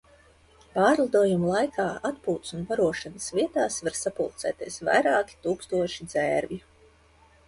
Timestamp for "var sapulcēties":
3.89-4.79